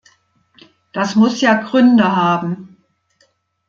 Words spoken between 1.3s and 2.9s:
ja Gründe haben.